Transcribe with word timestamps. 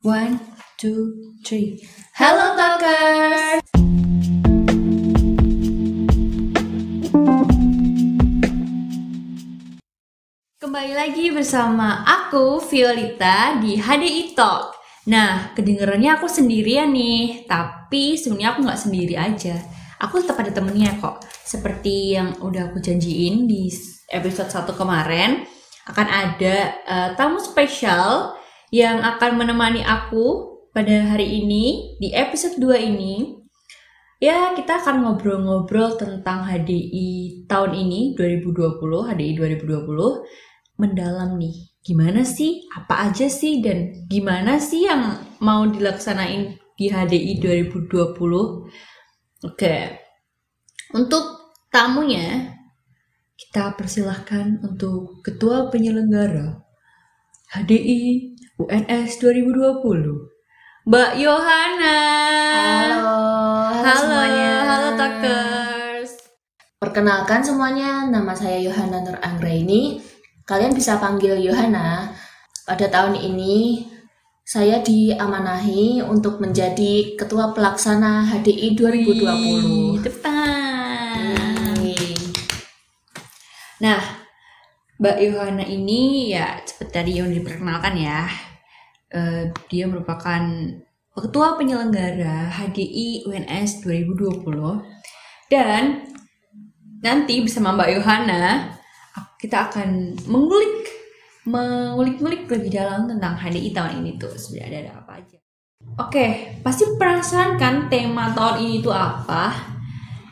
One, 0.00 0.40
two, 0.80 1.36
three. 1.44 1.76
Halo 2.16 2.56
Talkers! 2.56 3.60
Kembali 10.56 10.96
lagi 10.96 11.28
bersama 11.28 12.00
aku, 12.08 12.64
Violita, 12.64 13.60
di 13.60 13.76
HDI 13.76 14.32
Talk. 14.32 14.72
Nah, 15.12 15.52
kedengarannya 15.52 16.16
aku 16.16 16.32
sendirian 16.32 16.96
nih, 16.96 17.44
tapi 17.44 18.16
sebenarnya 18.16 18.56
aku 18.56 18.60
nggak 18.64 18.80
sendiri 18.80 19.20
aja. 19.20 19.60
Aku 20.00 20.24
tetap 20.24 20.40
ada 20.40 20.48
temennya 20.48 20.96
kok. 20.96 21.28
Seperti 21.28 22.16
yang 22.16 22.40
udah 22.40 22.72
aku 22.72 22.80
janjiin 22.80 23.44
di 23.44 23.68
episode 24.08 24.48
1 24.48 24.64
kemarin, 24.80 25.44
akan 25.92 26.08
ada 26.08 26.56
uh, 26.88 27.08
tamu 27.20 27.36
spesial 27.36 28.39
yang 28.70 29.02
akan 29.02 29.38
menemani 29.38 29.82
aku 29.82 30.58
pada 30.70 31.14
hari 31.14 31.42
ini, 31.42 31.98
di 31.98 32.14
episode 32.14 32.62
2 32.62 32.78
ini. 32.78 33.34
Ya, 34.22 34.54
kita 34.54 34.84
akan 34.84 35.02
ngobrol-ngobrol 35.02 35.98
tentang 35.98 36.46
HDI 36.46 37.42
tahun 37.50 37.72
ini, 37.74 38.14
2020, 38.14 39.10
HDI 39.10 39.32
2020 39.34 40.78
mendalam 40.78 41.40
nih. 41.40 41.56
Gimana 41.80 42.22
sih? 42.22 42.68
Apa 42.76 43.10
aja 43.10 43.26
sih? 43.26 43.64
Dan 43.64 44.06
gimana 44.06 44.60
sih 44.60 44.84
yang 44.84 45.16
mau 45.40 45.64
dilaksanain 45.66 46.60
di 46.76 46.86
HDI 46.92 47.40
2020? 47.40 49.48
Oke. 49.48 49.76
Untuk 50.92 51.56
tamunya, 51.72 52.52
kita 53.40 53.72
persilahkan 53.72 54.60
untuk 54.60 55.24
Ketua 55.24 55.72
Penyelenggara 55.72 56.60
HDI 57.56 58.36
UNS 58.60 59.24
2020, 59.24 60.84
Mbak 60.84 61.10
Yohana. 61.16 61.96
Halo, 62.92 63.08
halo, 63.72 63.80
Halo, 63.80 64.00
semuanya. 64.04 64.52
halo 64.68 64.88
Takers. 65.00 66.12
Perkenalkan 66.76 67.40
semuanya, 67.40 68.04
nama 68.12 68.36
saya 68.36 68.60
Yohana 68.60 69.00
Nur 69.00 69.16
Anggraini. 69.24 70.04
Kalian 70.44 70.76
bisa 70.76 71.00
panggil 71.00 71.40
Yohana. 71.40 72.12
Pada 72.68 72.84
tahun 72.92 73.16
ini 73.16 73.88
saya 74.44 74.84
diamanahi 74.84 76.04
untuk 76.04 76.44
menjadi 76.44 77.16
ketua 77.16 77.56
pelaksana 77.56 78.28
HDI 78.28 78.76
2020. 78.76 80.04
Tepuk 80.04 80.20
tangan. 80.20 81.80
Yeay. 81.80 82.12
Nah, 83.80 84.20
Mbak 85.00 85.16
Yohana 85.16 85.64
ini 85.64 86.28
ya 86.36 86.60
seperti 86.60 86.92
tadi 86.92 87.12
yang 87.16 87.32
diperkenalkan 87.32 87.96
ya, 87.96 88.28
eh, 89.10 89.50
dia 89.70 89.84
merupakan 89.90 90.42
ketua 91.10 91.58
penyelenggara 91.58 92.48
HDI 92.48 93.26
UNS 93.28 93.84
2020 93.84 94.46
dan 95.50 96.06
nanti 97.02 97.42
bersama 97.42 97.74
Mbak 97.76 97.90
Yohana 97.98 98.72
kita 99.40 99.72
akan 99.72 100.20
mengulik 100.28 101.00
mengulik-ngulik 101.48 102.44
lebih 102.46 102.70
dalam 102.76 103.08
tentang 103.08 103.34
HDI 103.34 103.72
tahun 103.72 104.04
ini 104.04 104.20
tuh 104.20 104.32
sebenarnya 104.36 104.86
ada 104.86 104.92
apa 105.00 105.12
aja. 105.18 105.38
Oke, 105.96 106.26
pasti 106.60 106.84
penasaran 107.00 107.56
kan 107.56 107.88
tema 107.88 108.36
tahun 108.36 108.68
ini 108.68 108.84
itu 108.84 108.92
apa? 108.92 109.56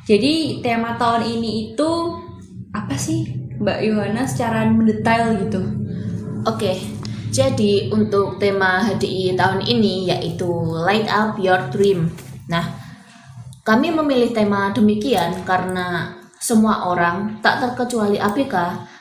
Jadi 0.05 0.61
tema 0.61 1.01
tahun 1.01 1.25
ini 1.25 1.73
itu 1.73 1.91
apa 2.77 2.95
sih 2.95 3.33
Mbak 3.59 3.79
Yohana 3.89 4.23
secara 4.29 4.69
mendetail 4.69 5.41
gitu? 5.49 5.61
Oke, 6.45 6.77
jadi 7.29 7.93
untuk 7.93 8.41
tema 8.41 8.81
HDI 8.85 9.37
tahun 9.37 9.65
ini 9.65 10.09
yaitu 10.09 10.49
Light 10.85 11.09
Up 11.09 11.37
Your 11.37 11.69
Dream. 11.69 12.09
Nah, 12.49 12.65
kami 13.63 13.93
memilih 13.93 14.33
tema 14.33 14.73
demikian 14.73 15.45
karena 15.45 16.17
semua 16.39 16.89
orang, 16.89 17.43
tak 17.45 17.61
terkecuali 17.61 18.17
ABK, 18.17 18.55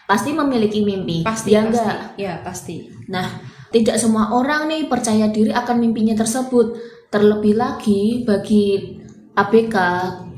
pasti 0.10 0.34
memiliki 0.34 0.84
mimpi. 0.84 1.24
Pasti, 1.24 1.54
ya 1.54 1.64
pasti. 1.64 1.70
enggak? 1.70 1.98
Ya, 2.18 2.34
pasti. 2.44 2.76
Nah, 3.08 3.28
tidak 3.72 3.96
semua 4.02 4.36
orang 4.36 4.68
nih 4.68 4.90
percaya 4.90 5.30
diri 5.30 5.54
akan 5.54 5.78
mimpinya 5.80 6.18
tersebut. 6.18 6.76
Terlebih 7.08 7.56
lagi 7.56 8.28
bagi 8.28 9.00
ABK, 9.38 9.76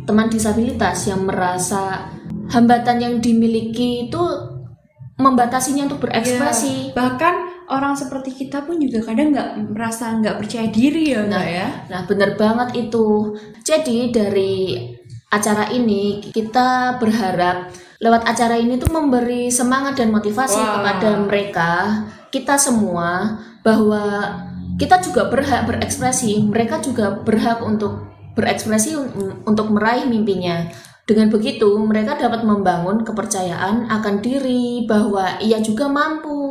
teman 0.06 0.30
disabilitas 0.30 1.09
yang 1.09 1.25
merasa 1.25 2.13
hambatan 2.53 2.97
yang 3.02 3.16
dimiliki 3.18 4.12
itu 4.12 4.22
membatasinya 5.18 5.90
untuk 5.90 6.06
berekspresi. 6.06 6.92
Ya, 6.92 6.96
bahkan 6.96 7.49
orang 7.69 7.94
seperti 7.94 8.34
kita 8.34 8.66
pun 8.66 8.81
juga 8.81 9.06
kadang 9.06 9.31
nggak 9.31 9.50
merasa 9.69 10.18
nggak 10.18 10.41
percaya 10.41 10.68
diri 10.74 11.13
ya, 11.13 11.24
Nah, 11.30 11.46
ya? 11.46 11.68
Nah, 11.88 12.02
benar 12.09 12.34
banget 12.35 12.90
itu. 12.90 13.38
Jadi 13.62 14.09
dari 14.09 14.84
acara 15.30 15.69
ini 15.69 16.25
kita 16.34 16.97
berharap 16.97 17.69
lewat 18.02 18.25
acara 18.25 18.57
ini 18.57 18.81
tuh 18.81 18.90
memberi 18.90 19.53
semangat 19.53 20.02
dan 20.02 20.09
motivasi 20.09 20.57
Wah. 20.57 20.81
kepada 20.81 21.09
mereka, 21.22 21.72
kita 22.34 22.57
semua 22.57 23.38
bahwa 23.62 24.34
kita 24.80 25.03
juga 25.03 25.28
berhak 25.30 25.68
berekspresi, 25.68 26.41
mereka 26.47 26.80
juga 26.80 27.22
berhak 27.22 27.59
untuk 27.62 28.09
berekspresi 28.34 28.96
un- 28.96 29.44
untuk 29.44 29.68
meraih 29.69 30.07
mimpinya. 30.07 30.66
Dengan 31.03 31.28
begitu, 31.28 31.68
mereka 31.84 32.16
dapat 32.16 32.46
membangun 32.46 33.03
kepercayaan 33.03 33.90
akan 33.91 34.16
diri 34.24 34.86
bahwa 34.88 35.41
ia 35.44 35.59
juga 35.59 35.91
mampu. 35.91 36.49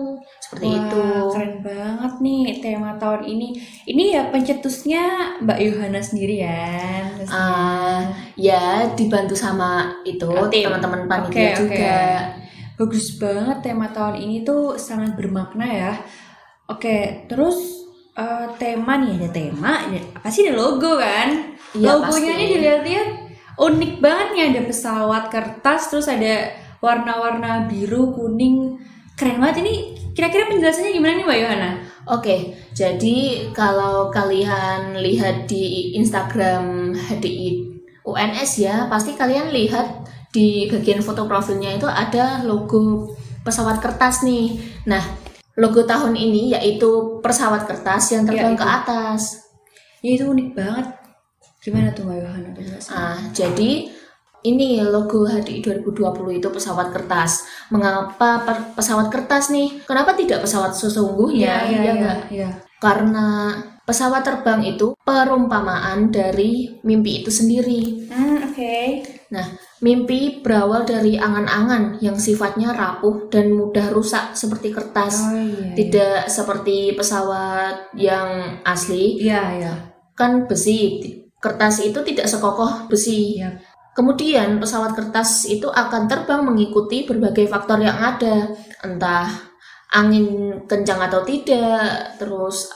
Seperti 0.48 0.64
Wah, 0.64 0.80
itu. 0.80 1.04
keren 1.28 1.54
banget 1.60 2.12
nih 2.24 2.42
tema 2.64 2.96
tahun 2.96 3.20
ini. 3.28 3.48
Ini 3.84 4.04
ya 4.16 4.22
pencetusnya 4.32 5.04
Mbak 5.44 5.58
Yohana 5.60 6.00
sendiri 6.00 6.40
ya. 6.40 7.04
Ah, 7.28 8.08
ya 8.32 8.88
dibantu 8.96 9.36
sama 9.36 10.00
itu 10.08 10.24
teman-teman 10.48 11.04
panitia 11.04 11.52
oke. 11.52 11.60
juga. 11.68 12.00
Bagus 12.80 13.20
banget 13.20 13.60
tema 13.60 13.92
tahun 13.92 14.24
ini 14.24 14.40
tuh 14.40 14.80
sangat 14.80 15.20
bermakna 15.20 15.68
ya. 15.68 15.92
Oke, 16.64 17.28
terus 17.28 17.84
eh, 18.16 18.46
tema 18.56 18.96
nih 19.04 19.20
ada 19.20 19.28
tema, 19.28 19.84
ada- 19.84 20.08
apa 20.16 20.32
sih 20.32 20.48
ada 20.48 20.56
logo 20.56 20.96
kan? 20.96 21.28
Iya, 21.76 21.92
Logonya 21.92 22.08
pasti. 22.08 22.40
ini 22.40 22.44
dilihat-lihat 22.56 23.08
unik 23.60 23.92
banget 24.00 24.28
nih 24.32 24.44
ada 24.48 24.60
pesawat 24.64 25.28
kertas, 25.28 25.92
terus 25.92 26.08
ada 26.08 26.48
warna-warna 26.80 27.68
biru, 27.68 28.16
kuning, 28.16 28.80
keren 29.18 29.42
banget 29.42 29.66
ini. 29.66 29.74
Kira-kira 30.14 30.46
penjelasannya 30.46 30.94
gimana 30.94 31.12
nih 31.18 31.26
Mbak 31.26 31.38
Yohana? 31.42 31.70
Oke, 32.10 32.54
jadi 32.72 33.50
kalau 33.50 34.10
kalian 34.14 34.98
lihat 34.98 35.50
di 35.50 35.94
Instagram 35.98 36.94
HDI 36.94 37.50
UNS 38.06 38.50
ya, 38.62 38.88
pasti 38.88 39.14
kalian 39.14 39.52
lihat 39.52 40.06
di 40.32 40.66
bagian 40.70 41.04
foto 41.04 41.28
profilnya 41.28 41.76
itu 41.76 41.86
ada 41.86 42.42
logo 42.46 43.12
pesawat 43.44 43.78
kertas 43.78 44.24
nih. 44.24 44.58
Nah, 44.88 45.02
logo 45.54 45.84
tahun 45.84 46.16
ini 46.16 46.56
yaitu 46.56 47.20
pesawat 47.22 47.68
kertas 47.68 48.14
yang 48.14 48.24
terbang 48.24 48.56
Ya, 48.56 48.58
ke 48.58 48.66
atas. 48.66 49.22
Ya 50.02 50.10
itu 50.18 50.24
unik 50.30 50.48
banget. 50.56 50.86
Gimana 51.62 51.90
tuh 51.94 52.06
Mbak 52.06 52.16
Yohana 52.22 52.50
penjelasannya? 52.54 52.96
Ah, 52.96 53.20
jadi 53.34 53.70
ini 54.48 54.80
logo 54.80 55.28
HDI 55.28 55.60
2020 55.60 56.38
itu 56.40 56.48
pesawat 56.48 56.88
kertas. 56.90 57.44
Mengapa 57.68 58.42
pesawat 58.72 59.12
kertas 59.12 59.52
nih? 59.52 59.84
Kenapa 59.84 60.16
tidak 60.16 60.44
pesawat 60.44 60.72
sesungguhnya? 60.72 61.68
iya, 61.68 61.80
Ya 61.84 61.92
iya, 61.94 62.12
iya. 62.32 62.50
Karena 62.78 63.52
pesawat 63.82 64.20
terbang 64.22 64.60
itu 64.62 64.92
perumpamaan 65.02 66.08
dari 66.08 66.80
mimpi 66.84 67.24
itu 67.24 67.30
sendiri. 67.32 68.06
Hmm, 68.06 68.44
oke. 68.44 68.76
Nah, 69.28 69.44
mimpi 69.80 70.40
berawal 70.40 70.84
dari 70.84 71.16
angan-angan 71.16 72.00
yang 72.00 72.16
sifatnya 72.16 72.72
rapuh 72.72 73.28
dan 73.28 73.52
mudah 73.52 73.88
rusak 73.92 74.32
seperti 74.32 74.72
kertas. 74.72 75.24
Oh 75.24 75.36
iya. 75.36 75.72
Tidak 75.74 76.18
seperti 76.28 76.92
pesawat 76.96 77.92
yang 77.96 78.60
asli, 78.62 79.20
Iya, 79.20 79.42
iya. 79.58 79.74
kan 80.14 80.44
besi. 80.46 81.02
Kertas 81.38 81.78
itu 81.86 82.02
tidak 82.02 82.26
sekokoh 82.26 82.90
besi. 82.90 83.38
Iya. 83.38 83.56
Kemudian 83.98 84.62
pesawat 84.62 84.94
kertas 84.94 85.42
itu 85.50 85.66
akan 85.66 86.06
terbang 86.06 86.46
mengikuti 86.46 87.02
berbagai 87.02 87.50
faktor 87.50 87.82
yang 87.82 87.98
ada, 87.98 88.54
entah 88.86 89.26
angin 89.90 90.54
kencang 90.70 91.02
atau 91.02 91.26
tidak, 91.26 92.14
terus 92.14 92.70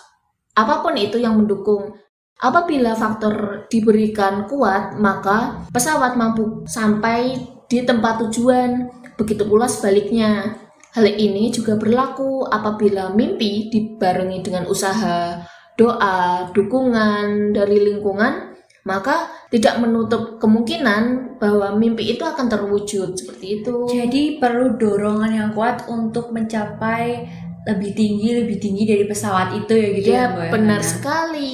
apa 0.58 0.82
pun 0.82 0.98
itu 0.98 1.22
yang 1.22 1.38
mendukung. 1.38 1.94
Apabila 2.42 2.98
faktor 2.98 3.70
diberikan 3.70 4.50
kuat, 4.50 4.98
maka 4.98 5.62
pesawat 5.70 6.18
mampu 6.18 6.66
sampai 6.66 7.38
di 7.70 7.86
tempat 7.86 8.26
tujuan. 8.26 8.90
Begitu 9.14 9.46
pula 9.46 9.70
sebaliknya. 9.70 10.58
Hal 10.90 11.06
ini 11.06 11.54
juga 11.54 11.78
berlaku 11.78 12.50
apabila 12.50 13.14
mimpi 13.14 13.70
dibarengi 13.70 14.42
dengan 14.42 14.66
usaha, 14.66 15.38
doa, 15.78 16.50
dukungan 16.50 17.54
dari 17.54 17.78
lingkungan 17.78 18.52
maka 18.82 19.30
tidak 19.52 19.78
menutup 19.78 20.40
kemungkinan 20.40 21.36
bahwa 21.36 21.76
mimpi 21.76 22.16
itu 22.16 22.24
akan 22.24 22.48
terwujud 22.48 23.12
seperti 23.12 23.60
itu. 23.60 23.84
Jadi 23.84 24.40
perlu 24.40 24.74
dorongan 24.74 25.28
yang 25.28 25.50
kuat 25.52 25.84
untuk 25.86 26.32
mencapai 26.32 27.28
lebih 27.62 27.94
tinggi 27.94 28.42
lebih 28.42 28.58
tinggi 28.58 28.82
dari 28.82 29.04
pesawat 29.06 29.54
itu 29.54 29.70
ya 29.70 29.88
gitu 29.94 30.08
ya, 30.10 30.16
Ya, 30.18 30.24
Mbak 30.26 30.48
benar 30.50 30.80
sekali. 30.82 31.52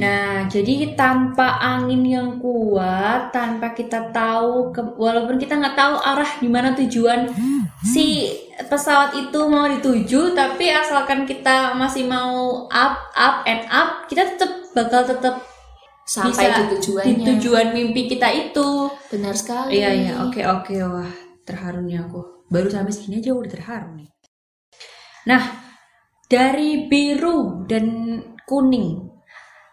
Nah, 0.00 0.48
jadi 0.48 0.96
tanpa 0.96 1.60
angin 1.60 2.00
yang 2.00 2.40
kuat, 2.40 3.28
tanpa 3.28 3.76
kita 3.76 4.08
tahu, 4.08 4.72
ke- 4.72 4.96
walaupun 4.96 5.36
kita 5.36 5.60
nggak 5.60 5.76
tahu 5.76 6.00
arah 6.00 6.30
di 6.40 6.48
mana 6.48 6.72
tujuan 6.72 7.28
si 7.82 8.32
pesawat 8.62 9.12
itu 9.18 9.40
mau 9.44 9.68
dituju, 9.68 10.32
tapi 10.32 10.68
asalkan 10.68 11.24
kita 11.24 11.72
masih 11.74 12.04
mau 12.04 12.64
up, 12.66 13.12
up, 13.12 13.44
and 13.44 13.60
up, 13.68 14.06
kita 14.06 14.24
tetap 14.26 14.48
bakal 14.72 15.02
tetap 15.02 15.44
Sampai 16.10 16.50
bisa 16.50 16.58
di 16.58 16.64
tujuannya. 16.74 17.06
di 17.06 17.22
tujuan 17.22 17.66
mimpi 17.70 18.10
kita 18.10 18.28
itu. 18.34 18.90
Benar 19.14 19.34
sekali. 19.38 19.78
Iya, 19.78 19.90
iya, 19.94 20.12
oke, 20.26 20.42
oke, 20.42 20.74
wah, 20.90 21.12
terharu 21.46 21.86
nih 21.86 22.02
aku. 22.02 22.50
Baru 22.50 22.66
sampai 22.66 22.90
segini 22.90 23.22
aja 23.22 23.30
udah 23.30 23.46
terharu 23.46 23.94
nih. 23.94 24.10
Nah, 25.30 25.42
dari 26.26 26.90
biru 26.90 27.62
dan 27.70 27.86
kuning, 28.42 29.06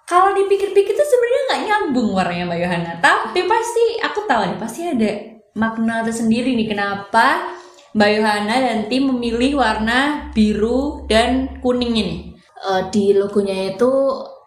kalau 0.06 0.38
dipikir-pikir 0.38 0.94
tuh 0.94 1.10
sebenarnya 1.10 1.42
nggak 1.50 1.62
nyambung 1.66 2.10
warnanya 2.14 2.46
Mbak 2.46 2.60
Yohana. 2.62 2.92
Tapi 3.02 3.40
pasti 3.50 3.86
aku 4.06 4.20
tahu 4.30 4.42
nih, 4.54 4.60
pasti 4.62 4.82
ada 4.86 5.12
makna 5.58 6.06
tersendiri 6.06 6.54
nih 6.54 6.70
kenapa 6.70 7.58
Mbak 7.98 8.12
Yohana 8.14 8.56
dan 8.62 8.80
tim 8.86 9.10
memilih 9.10 9.58
warna 9.58 10.30
biru 10.38 11.10
dan 11.10 11.58
kuning 11.66 11.98
ini. 11.98 12.18
Eh, 12.38 12.82
di 12.94 13.18
logonya 13.18 13.74
itu 13.74 13.90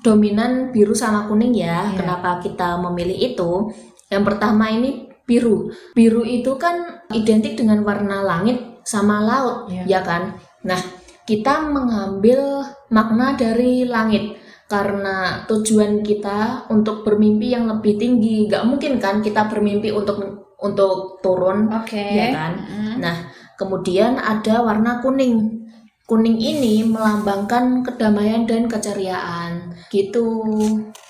dominan 0.00 0.72
biru 0.72 0.92
sama 0.96 1.28
kuning 1.28 1.54
ya. 1.56 1.92
Iya. 1.92 1.96
Kenapa 2.00 2.40
kita 2.40 2.76
memilih 2.80 3.16
itu? 3.16 3.72
Yang 4.10 4.24
pertama 4.26 4.68
ini 4.72 5.08
biru. 5.28 5.70
Biru 5.94 6.26
itu 6.26 6.58
kan 6.58 7.06
identik 7.14 7.54
dengan 7.54 7.86
warna 7.86 8.24
langit 8.26 8.82
sama 8.82 9.22
laut, 9.22 9.70
Iya. 9.70 9.84
ya 9.86 10.00
kan? 10.02 10.22
Nah, 10.66 10.80
kita 11.28 11.62
mengambil 11.70 12.66
makna 12.90 13.38
dari 13.38 13.86
langit 13.86 14.34
karena 14.66 15.46
tujuan 15.46 16.02
kita 16.02 16.66
untuk 16.70 17.06
bermimpi 17.06 17.54
yang 17.54 17.70
lebih 17.70 17.94
tinggi. 17.98 18.50
Gak 18.50 18.66
mungkin 18.66 18.98
kan 18.98 19.22
kita 19.22 19.46
bermimpi 19.46 19.94
untuk 19.94 20.18
untuk 20.60 21.22
turun, 21.24 21.70
Oke. 21.72 21.96
ya 21.96 22.34
kan? 22.34 22.52
Nah, 23.00 23.16
kemudian 23.56 24.18
ada 24.18 24.60
warna 24.60 24.98
kuning. 25.00 25.62
Kuning 26.04 26.42
ini 26.42 26.82
melambangkan 26.82 27.86
kedamaian 27.86 28.42
dan 28.42 28.66
keceriaan. 28.66 29.69
Gitu. 29.90 30.26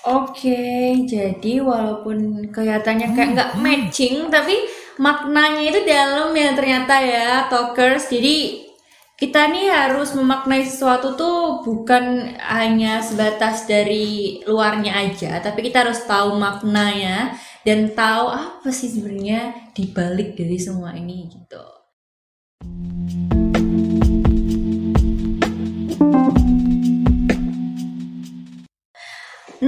Oke, 0.09 0.61
jadi 1.05 1.61
walaupun 1.61 2.49
kelihatannya 2.49 3.12
kayak 3.12 3.31
nggak 3.37 3.53
matching, 3.61 4.32
tapi 4.32 4.56
maknanya 4.97 5.62
itu 5.69 5.81
dalam 5.85 6.32
ya 6.32 6.56
ternyata 6.56 6.94
ya, 7.05 7.29
talkers. 7.53 8.09
Jadi 8.09 8.65
kita 9.21 9.53
nih 9.53 9.69
harus 9.69 10.17
memaknai 10.17 10.65
sesuatu 10.65 11.12
tuh 11.12 11.61
bukan 11.61 12.32
hanya 12.41 13.05
sebatas 13.05 13.69
dari 13.69 14.41
luarnya 14.49 14.97
aja, 14.97 15.44
tapi 15.44 15.69
kita 15.69 15.85
harus 15.85 16.00
tahu 16.09 16.41
maknanya 16.41 17.37
dan 17.61 17.93
tahu 17.93 18.33
apa 18.33 18.73
sih 18.73 18.88
sebenarnya 18.88 19.53
dibalik 19.76 20.33
dari 20.41 20.56
semua 20.56 20.97
ini 20.97 21.29
gitu. 21.29 21.80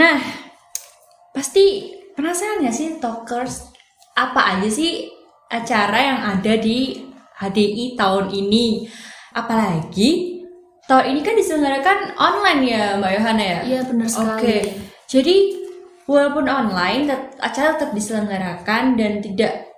Nah, 0.03 0.19
pasti 1.31 1.95
penasaran 2.19 2.67
ya 2.67 2.75
sih 2.75 2.99
talkers 2.99 3.71
apa 4.19 4.59
aja 4.59 4.67
sih 4.67 5.07
acara 5.47 5.95
yang 5.95 6.21
ada 6.27 6.59
di 6.59 7.07
HDI 7.39 7.95
tahun 7.95 8.35
ini? 8.35 8.91
Apalagi 9.31 10.43
tahun 10.91 11.15
ini 11.15 11.21
kan 11.23 11.35
diselenggarakan 11.39 11.99
online 12.19 12.63
ya 12.67 12.83
Mbak 12.99 13.13
Yohana 13.15 13.45
ya? 13.47 13.61
Iya, 13.63 13.81
benar 13.87 14.07
sekali. 14.11 14.43
Oke, 14.43 14.57
jadi 15.07 15.37
walaupun 16.11 16.51
online, 16.51 17.07
tet- 17.07 17.39
acara 17.39 17.79
tetap 17.79 17.95
diselenggarakan 17.95 18.99
dan 18.99 19.23
tidak 19.23 19.71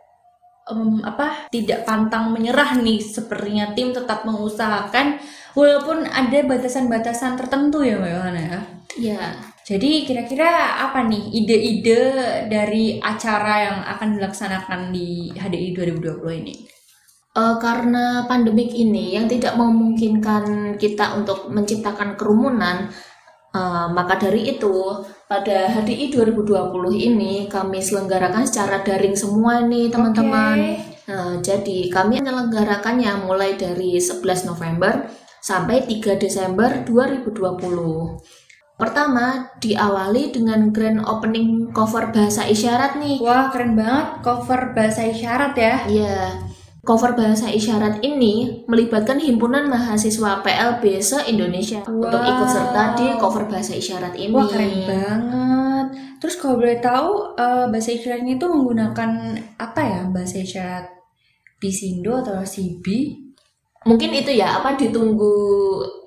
em, 0.73 1.05
apa 1.05 1.53
tidak 1.53 1.85
pantang 1.85 2.33
menyerah 2.33 2.81
nih. 2.81 2.97
Sepertinya 2.99 3.77
tim 3.77 3.93
tetap 3.93 4.25
mengusahakan 4.25 5.21
walaupun 5.53 6.09
ada 6.09 6.39
batasan-batasan 6.49 7.37
tertentu 7.37 7.85
ya 7.85 8.01
Mbak 8.01 8.13
Yohana 8.17 8.41
ya. 8.41 8.61
Ya, 8.95 9.23
Jadi 9.65 10.05
kira-kira 10.05 10.77
apa 10.85 11.09
nih 11.09 11.25
ide-ide 11.41 12.01
dari 12.53 13.01
acara 13.01 13.55
yang 13.65 13.79
akan 13.97 14.21
dilaksanakan 14.21 14.93
di 14.93 15.33
HDI 15.33 15.73
2020 15.73 16.41
ini? 16.45 16.55
eh, 17.35 17.57
karena 17.59 18.29
pandemik 18.31 18.71
ini 18.71 19.19
yang 19.19 19.27
tidak 19.27 19.59
memungkinkan 19.59 20.77
kita 20.79 21.19
untuk 21.19 21.51
menciptakan 21.51 22.15
kerumunan, 22.15 22.93
eh, 23.55 23.87
maka 23.91 24.15
dari 24.21 24.55
itu 24.55 25.03
pada 25.27 25.73
HDI 25.75 26.13
2020 26.15 26.95
ini 26.95 27.51
kami 27.51 27.83
selenggarakan 27.83 28.47
secara 28.47 28.85
daring 28.87 29.17
semua 29.19 29.65
nih 29.67 29.91
teman-teman. 29.91 30.59
Nah, 31.05 31.37
jadi 31.45 31.93
kami 31.93 32.21
menyelenggarakannya 32.23 33.29
mulai 33.29 33.57
dari 33.61 34.01
11 34.01 34.49
November 34.49 35.05
sampai 35.45 35.85
3 35.85 36.17
Desember 36.17 36.85
2020. 36.89 38.44
Pertama, 38.75 39.55
diawali 39.63 40.35
dengan 40.35 40.75
grand 40.75 40.99
opening 41.07 41.71
cover 41.71 42.11
bahasa 42.11 42.43
isyarat 42.51 42.99
nih. 42.99 43.23
Wah 43.23 43.49
keren 43.55 43.79
banget 43.79 44.19
cover 44.21 44.75
bahasa 44.75 45.07
isyarat 45.07 45.55
ya. 45.55 45.75
Iya, 45.87 46.19
cover 46.83 47.15
bahasa 47.15 47.49
isyarat 47.49 48.03
ini 48.03 48.67
melibatkan 48.67 49.23
himpunan 49.23 49.71
mahasiswa 49.71 50.43
PLB 50.43 51.01
se-Indonesia 51.01 51.87
untuk 51.87 52.19
Wow. 52.19 52.31
ikut 52.35 52.49
serta 52.51 52.83
di 52.99 53.07
cover 53.17 53.47
bahasa 53.47 53.73
isyarat 53.79 54.15
ini. 54.19 54.35
Wah 54.35 54.47
keren 54.51 54.75
banget. 54.85 55.87
Terus 56.19 56.35
kalau 56.37 56.59
boleh 56.59 56.79
tahu 56.83 57.37
eh, 57.39 57.67
bahasa 57.71 57.91
isyaratnya 57.95 58.37
itu 58.37 58.47
menggunakan 58.51 59.11
apa 59.55 59.81
ya 59.81 60.01
bahasa 60.11 60.43
isyarat 60.43 60.87
Bisindo 61.63 62.21
atau 62.21 62.45
CB? 62.45 62.85
Mungkin 63.85 64.11
itu 64.17 64.33
ya 64.33 64.61
apa 64.61 64.77
ditunggu 64.77 65.37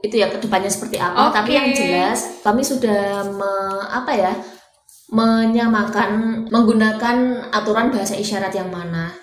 itu 0.02 0.18
ya 0.18 0.28
ke 0.34 0.38
depannya 0.42 0.70
seperti 0.70 0.98
apa. 0.98 1.30
Oke. 1.30 1.34
Tapi 1.38 1.52
yang 1.54 1.70
jelas 1.74 2.42
kami 2.42 2.62
sudah 2.66 3.22
me- 3.30 3.88
apa 3.90 4.12
ya 4.18 4.34
menyamakan 5.08 6.44
menggunakan 6.52 7.48
aturan 7.54 7.94
bahasa 7.94 8.18
isyarat 8.18 8.52
yang 8.52 8.68
mana. 8.68 9.14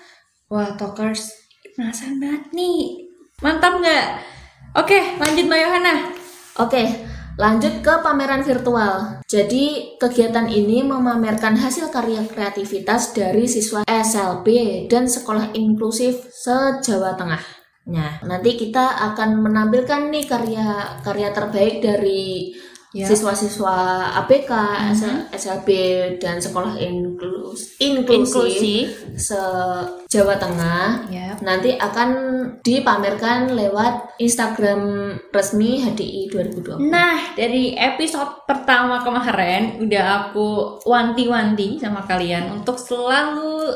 Wah 0.49 0.73
talkers 0.79 1.29
penasaran 1.75 2.17
banget 2.17 2.43
nih. 2.55 3.05
Mantap 3.43 3.83
nggak? 3.83 4.07
Oke 4.75 5.19
lanjut 5.19 5.45
Mbak 5.45 5.61
Yohana. 5.61 5.95
Oke, 6.55 6.87
lanjut 7.35 7.83
ke 7.83 7.93
pameran 7.99 8.39
virtual. 8.39 9.19
Jadi, 9.27 9.99
kegiatan 9.99 10.47
ini 10.47 10.87
memamerkan 10.87 11.59
hasil 11.59 11.91
karya 11.91 12.23
kreativitas 12.23 13.11
dari 13.11 13.43
siswa 13.43 13.83
SLB 13.83 14.47
dan 14.87 15.03
sekolah 15.03 15.51
inklusif 15.51 16.31
se-Jawa 16.31 17.19
Tengah. 17.19 17.43
Nah, 17.85 18.17
nanti 18.25 18.57
kita 18.57 19.13
akan 19.13 19.45
menampilkan 19.45 20.09
nih 20.09 20.25
karya-karya 20.25 21.29
terbaik 21.33 21.75
dari 21.85 22.53
Ya. 22.95 23.03
siswa-siswa 23.11 23.75
ABK, 24.23 24.51
SLB 25.35 25.67
dan 26.15 26.39
sekolah 26.39 26.79
inklus 26.79 27.75
inklusif 27.83 29.19
se-Jawa 29.19 30.39
Tengah 30.39 31.11
Ya. 31.11 31.35
nanti 31.43 31.75
akan 31.75 32.09
dipamerkan 32.63 33.51
lewat 33.51 34.15
Instagram 34.15 35.11
resmi 35.27 35.83
HDI 35.83 36.31
2020. 36.31 36.87
Nah, 36.87 37.35
dari 37.35 37.75
episode 37.75 38.47
pertama 38.47 39.03
kemarin 39.03 39.83
udah 39.83 40.31
aku 40.31 40.79
wanti-wanti 40.87 41.75
sama 41.83 42.07
kalian 42.07 42.47
untuk 42.63 42.79
selalu 42.79 43.75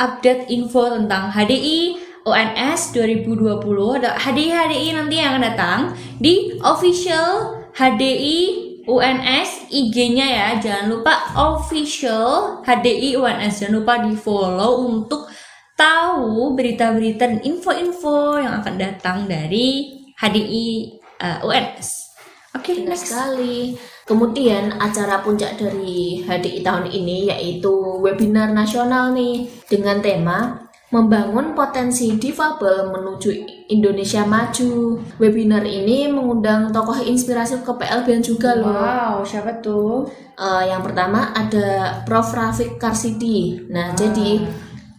update 0.00 0.48
info 0.48 0.88
tentang 0.88 1.28
HDI 1.28 2.00
UNS 2.24 2.96
2020 2.96 4.00
ada 4.00 4.16
HDI 4.16 4.48
HDI 4.48 4.88
nanti 4.96 5.20
yang 5.20 5.36
akan 5.36 5.44
datang 5.44 5.80
di 6.16 6.56
official 6.64 7.60
HDI 7.76 8.64
UNS 8.84 9.72
IG-nya 9.72 10.26
ya. 10.28 10.48
Jangan 10.60 10.86
lupa 10.92 11.32
official 11.36 12.60
HDI 12.64 13.16
UNS. 13.16 13.64
Jangan 13.64 13.74
lupa 13.80 13.94
di-follow 14.04 14.88
untuk 14.88 15.28
tahu 15.76 16.52
berita-berita 16.56 17.28
dan 17.28 17.40
info-info 17.44 18.40
yang 18.40 18.60
akan 18.60 18.74
datang 18.76 19.18
dari 19.28 19.92
HDI 20.16 21.00
uh, 21.20 21.38
UNS. 21.44 21.88
Oke, 22.54 22.72
Benar 22.72 22.94
next. 22.94 23.10
sekali. 23.10 23.74
Kemudian 24.04 24.80
acara 24.80 25.24
puncak 25.24 25.56
dari 25.56 26.24
HDI 26.24 26.60
tahun 26.60 26.92
ini 26.92 27.32
yaitu 27.32 27.72
webinar 28.04 28.52
nasional 28.52 29.16
nih 29.16 29.48
dengan 29.66 30.04
tema 30.04 30.63
Membangun 30.94 31.58
Potensi 31.58 32.14
Difabel 32.14 32.86
Menuju 32.86 33.26
Indonesia 33.66 34.22
Maju. 34.22 35.02
Webinar 35.18 35.66
ini 35.66 36.06
mengundang 36.06 36.70
tokoh 36.70 37.02
inspirasi 37.02 37.66
ke 37.66 37.72
PLBN 37.74 38.22
juga 38.22 38.54
loh. 38.54 38.70
Wow, 38.70 39.26
siapa 39.26 39.58
tuh? 39.58 40.06
Eh, 40.38 40.70
yang 40.70 40.86
pertama 40.86 41.34
ada 41.34 41.98
Prof. 42.06 42.30
Rafiq 42.30 42.78
Karsidi. 42.78 43.58
Nah, 43.74 43.90
jadi 43.98 44.46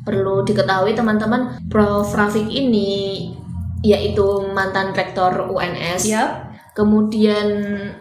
perlu 0.04 0.44
diketahui 0.44 0.92
teman-teman, 0.92 1.64
Prof. 1.72 2.12
Rafiq 2.12 2.44
ini 2.52 3.32
yaitu 3.80 4.52
mantan 4.52 4.92
rektor 4.92 5.48
UNS. 5.48 6.12
Yap. 6.12 6.60
Kemudian 6.76 7.48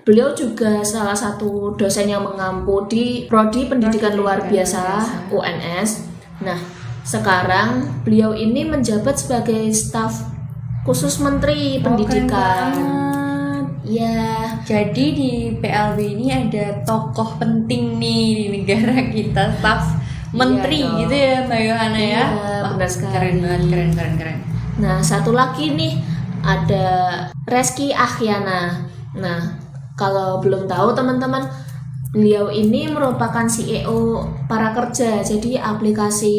beliau 0.02 0.34
juga 0.34 0.82
salah 0.82 1.14
satu 1.14 1.78
dosen 1.78 2.10
yang 2.10 2.26
mengampu 2.26 2.90
di 2.90 3.22
prodi 3.30 3.70
pendidikan 3.70 4.18
Prodi 4.18 4.18
luar 4.18 4.38
Pendidikan 4.42 4.50
biasa 4.50 4.82
Luar 4.82 4.98
Biasa. 4.98 5.30
UNS. 5.30 5.90
Nah, 6.42 6.58
sekarang 7.04 8.00
beliau 8.02 8.32
ini 8.32 8.64
menjabat 8.64 9.14
sebagai 9.14 9.68
staf 9.70 10.25
khusus 10.82 11.20
menteri 11.20 11.78
Oh, 11.78 11.84
pendidikan. 11.87 12.73
Ya, 13.84 14.49
Jadi 14.64 15.04
di 15.12 15.30
PLB 15.61 15.99
ini 16.16 16.32
ada 16.32 16.80
tokoh 16.82 17.37
penting 17.37 18.00
nih 18.00 18.25
di 18.32 18.44
negara 18.50 18.96
kita, 19.12 19.61
staf 19.61 20.00
menteri 20.32 20.80
dong. 20.80 21.04
gitu 21.04 21.12
ya 21.14 21.44
Mbak 21.44 21.61
Yohana 21.62 22.00
ya. 22.00 22.25
Iya, 22.25 22.25
Wah, 22.32 22.70
benar 22.73 22.88
sekali. 22.88 23.12
Keren 23.12 23.37
banget, 23.38 23.62
keren, 23.68 23.90
keren, 23.92 24.14
keren. 24.16 24.38
Nah, 24.80 24.96
satu 24.99 25.30
lagi 25.30 25.76
nih 25.76 26.00
ada 26.40 26.87
Reski 27.44 27.92
Ahyana. 27.92 28.88
Nah, 29.14 29.61
kalau 29.94 30.40
belum 30.40 30.64
tahu 30.64 30.96
teman-teman, 30.96 31.44
beliau 32.14 32.47
ini 32.47 32.87
merupakan 32.87 33.44
CEO 33.50 34.23
para 34.47 34.71
kerja. 34.71 35.21
Jadi 35.26 35.59
aplikasi 35.59 36.37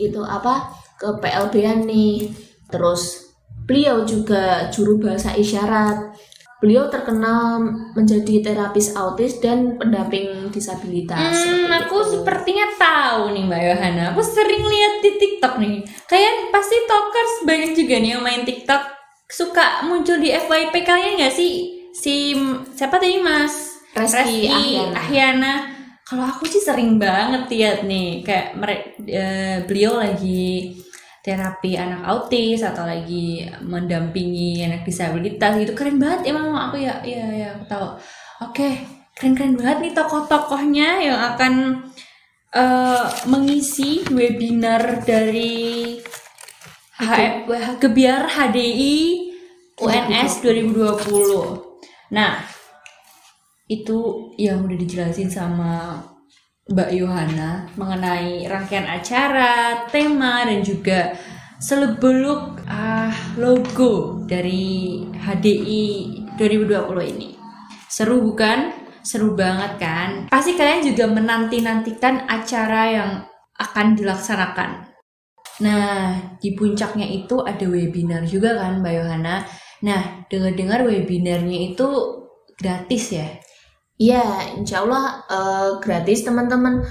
itu 0.00 0.24
apa 0.24 0.72
ke 0.96 1.20
PLBN 1.20 1.84
nih. 1.84 2.32
Terus 2.72 3.28
beliau 3.68 4.08
juga 4.08 4.72
juru 4.72 4.96
bahasa 4.96 5.36
isyarat. 5.36 6.16
Beliau 6.58 6.90
terkenal 6.90 7.62
menjadi 7.94 8.42
terapis 8.42 8.98
autis 8.98 9.38
dan 9.38 9.78
pendamping 9.78 10.50
disabilitas. 10.50 11.38
Hmm, 11.38 11.70
aku 11.70 12.02
itu. 12.02 12.18
sepertinya 12.18 12.66
tahu 12.74 13.30
nih 13.30 13.46
Mbak 13.46 13.62
Yohana. 13.62 14.04
Aku 14.10 14.26
sering 14.26 14.66
lihat 14.66 14.98
di 14.98 15.10
TikTok 15.22 15.54
nih. 15.62 15.86
Kayak 16.10 16.50
pasti 16.50 16.74
talkers 16.90 17.34
banyak 17.46 17.70
juga 17.78 17.94
nih 18.02 18.10
yang 18.18 18.26
main 18.26 18.42
TikTok 18.42 18.82
suka 19.28 19.86
muncul 19.86 20.18
di 20.18 20.34
FYP 20.34 20.74
kalian 20.82 21.20
nggak 21.22 21.36
sih? 21.36 21.86
Si 21.94 22.34
siapa 22.74 22.98
tadi 22.98 23.22
Mas? 23.22 23.67
Reski 23.96 24.48
Ahyana. 24.48 24.96
Ahyana. 24.96 25.54
Kalau 26.04 26.24
aku 26.24 26.48
sih 26.48 26.60
sering 26.60 26.96
banget 26.96 27.48
lihat 27.52 27.78
nih 27.84 28.24
kayak 28.24 28.56
mere- 28.56 28.96
eh, 29.04 29.60
beliau 29.68 30.00
lagi 30.00 30.72
terapi 31.20 31.76
anak 31.76 32.00
autis 32.08 32.64
atau 32.64 32.88
lagi 32.88 33.44
mendampingi 33.60 34.64
anak 34.64 34.88
disabilitas 34.88 35.60
gitu. 35.60 35.76
Keren 35.76 36.00
banget 36.00 36.32
emang 36.32 36.48
aku 36.56 36.80
ya 36.80 36.96
ya 37.04 37.24
ya 37.28 37.48
aku 37.56 37.64
tahu. 37.68 37.88
Oke 38.48 38.68
keren 39.18 39.34
keren 39.34 39.54
banget 39.58 39.78
nih 39.82 39.92
tokoh-tokohnya 39.92 40.88
yang 41.02 41.18
akan 41.34 41.54
eh, 42.54 43.04
mengisi 43.28 44.00
webinar 44.08 45.04
dari 45.04 45.98
H- 46.98 47.44
Gebiar 47.78 48.24
HDI 48.26 48.96
UNS 49.78 50.42
2020 50.42 51.68
nah 52.10 52.40
itu 53.68 54.32
yang 54.40 54.64
udah 54.64 54.78
dijelasin 54.80 55.28
sama 55.28 56.00
Mbak 56.68 56.90
Yohana 56.96 57.68
mengenai 57.76 58.44
rangkaian 58.48 58.88
acara, 58.88 59.84
tema 59.88 60.44
dan 60.44 60.60
juga 60.60 61.16
selebeluk 61.60 62.60
ah, 62.68 63.12
logo 63.40 64.24
dari 64.28 65.00
HDI 65.16 65.86
2020 66.36 67.12
ini. 67.12 67.30
Seru 67.88 68.20
bukan? 68.20 68.72
Seru 69.00 69.32
banget 69.32 69.80
kan? 69.80 70.10
Pasti 70.28 70.56
kalian 70.56 70.84
juga 70.84 71.08
menanti-nantikan 71.08 72.28
acara 72.28 72.82
yang 72.92 73.10
akan 73.56 73.96
dilaksanakan. 73.96 74.92
Nah, 75.64 76.14
di 76.38 76.54
puncaknya 76.54 77.08
itu 77.08 77.42
ada 77.42 77.66
webinar 77.66 78.22
juga 78.28 78.54
kan 78.60 78.84
Mbak 78.84 78.94
Yohana. 78.94 79.42
Nah, 79.82 80.28
dengar-dengar 80.30 80.86
webinarnya 80.86 81.74
itu 81.74 81.88
gratis 82.54 83.04
ya? 83.16 83.26
Ya, 83.98 84.46
insya 84.54 84.86
Allah 84.86 85.26
eh, 85.26 85.70
gratis 85.82 86.22
teman-teman. 86.22 86.86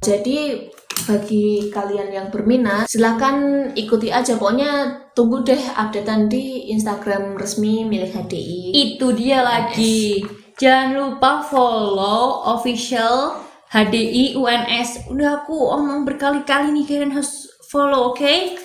Jadi 0.00 0.68
bagi 1.08 1.72
kalian 1.72 2.12
yang 2.12 2.28
berminat, 2.28 2.84
silahkan 2.88 3.68
ikuti 3.72 4.12
aja. 4.12 4.36
Pokoknya 4.36 5.04
tunggu 5.16 5.40
deh 5.40 5.60
updatean 5.76 6.28
di 6.28 6.68
Instagram 6.72 7.40
resmi 7.40 7.88
milik 7.88 8.12
HDI. 8.12 8.76
Itu 8.76 9.16
dia 9.16 9.40
lagi. 9.40 10.20
Jangan 10.60 10.92
lupa 10.92 11.40
follow 11.48 12.44
official 12.52 13.40
HDI 13.72 14.36
UNS. 14.36 15.08
Udah 15.08 15.40
aku 15.44 15.56
omong 15.56 16.04
berkali-kali 16.04 16.76
nih 16.76 16.84
kalian 16.84 17.16
harus 17.16 17.48
follow, 17.72 18.12
oke? 18.12 18.60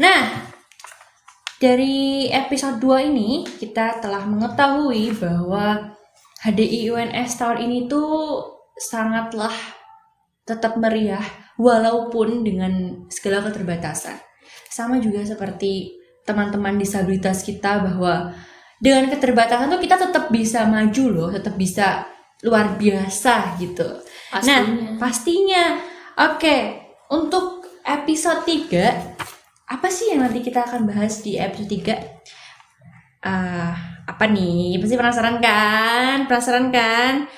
Nah, 0.00 0.48
dari 1.60 2.28
episode 2.32 2.80
2 2.80 3.08
ini 3.12 3.44
kita 3.46 4.00
telah 4.00 4.24
mengetahui 4.24 5.16
bahwa 5.20 5.93
HDI 6.44 6.92
UNS 6.92 7.40
tahun 7.40 7.58
ini 7.64 7.88
tuh 7.88 8.44
sangatlah 8.76 9.54
tetap 10.44 10.76
meriah 10.76 11.24
walaupun 11.56 12.44
dengan 12.44 13.04
segala 13.08 13.40
keterbatasan. 13.48 14.20
Sama 14.68 15.00
juga 15.00 15.24
seperti 15.24 15.96
teman-teman 16.28 16.76
disabilitas 16.76 17.40
kita 17.40 17.80
bahwa 17.80 18.36
dengan 18.76 19.08
keterbatasan 19.08 19.72
tuh 19.72 19.80
kita 19.80 19.96
tetap 19.96 20.28
bisa 20.28 20.68
maju 20.68 21.04
loh, 21.08 21.28
tetap 21.32 21.56
bisa 21.56 22.04
luar 22.44 22.76
biasa 22.76 23.56
gitu. 23.56 24.04
Pastinya. 24.28 24.60
Nah, 24.60 24.64
pastinya. 25.00 25.64
Oke, 26.28 26.58
untuk 27.08 27.64
episode 27.88 28.44
3 28.44 29.16
apa 29.64 29.88
sih 29.88 30.12
yang 30.12 30.28
nanti 30.28 30.44
kita 30.44 30.60
akan 30.68 30.84
bahas 30.84 31.24
di 31.24 31.40
episode 31.40 31.72
3? 31.72 33.24
Ah, 33.24 33.93
apa 34.04 34.24
nih? 34.28 34.80
Pasti 34.80 34.94
penasaran 34.96 35.36
kan? 35.40 36.16
Penasaran 36.28 36.68
kan? 36.68 37.28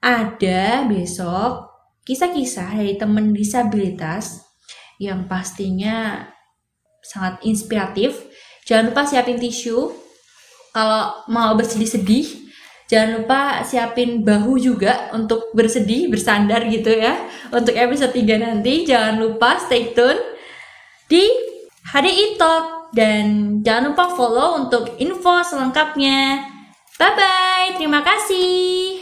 Ada 0.00 0.88
besok 0.88 1.70
kisah-kisah 2.04 2.74
dari 2.74 2.96
teman 2.96 3.30
disabilitas 3.30 4.42
yang 4.98 5.30
pastinya 5.30 6.26
sangat 7.00 7.40
inspiratif. 7.46 8.26
Jangan 8.66 8.92
lupa 8.92 9.02
siapin 9.06 9.38
tisu 9.38 9.90
kalau 10.74 11.26
mau 11.30 11.54
bersedih-sedih. 11.54 12.50
Jangan 12.90 13.22
lupa 13.22 13.62
siapin 13.62 14.26
bahu 14.26 14.58
juga 14.58 15.14
untuk 15.14 15.54
bersedih, 15.54 16.10
bersandar 16.10 16.66
gitu 16.66 16.90
ya. 16.90 17.14
Untuk 17.54 17.78
episode 17.78 18.10
3 18.10 18.42
nanti 18.42 18.82
jangan 18.82 19.22
lupa 19.22 19.62
stay 19.62 19.94
tune 19.94 20.18
di 21.06 21.22
HDI 21.86 22.34
Talk 22.34 22.79
dan 22.90 23.58
jangan 23.62 23.94
lupa 23.94 24.10
follow 24.18 24.58
untuk 24.58 24.98
info 24.98 25.42
selengkapnya. 25.46 26.42
Bye 26.98 27.14
bye, 27.16 27.68
terima 27.78 28.02
kasih. 28.02 29.00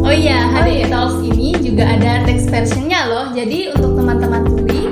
Oh 0.00 0.14
iya, 0.14 0.46
oh 0.46 0.52
hari. 0.56 0.82
Iya. 0.82 0.86
Talks 0.90 1.22
ini 1.22 1.54
juga 1.58 1.84
ada 1.86 2.22
text 2.26 2.48
versionnya 2.48 3.00
loh. 3.10 3.26
Jadi 3.34 3.74
untuk 3.74 3.98
teman-teman 3.98 4.42
tuli 4.46 4.90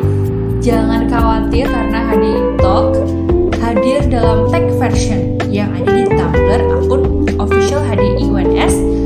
jangan 0.59 1.07
khawatir 1.09 1.67
karena 1.67 2.01
HD 2.13 2.27
Talk 2.61 2.93
hadir 3.63 4.01
dalam 4.09 4.49
tech 4.49 4.65
version 4.81 5.37
yang 5.49 5.73
ada 5.77 5.91
di 5.93 6.05
Tumblr 6.09 6.61
akun 6.73 7.03
official 7.41 7.81
HDI1S 7.85 8.98